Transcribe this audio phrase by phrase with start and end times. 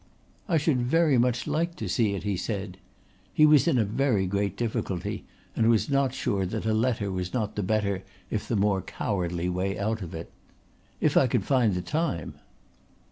[0.49, 2.79] "I should very much like to see it," he said.
[3.31, 7.35] He was in a very great difficulty, and was not sure that a letter was
[7.35, 8.01] not the better
[8.31, 10.31] if the more cowardly way out of it.
[10.99, 12.33] "If I could find the time."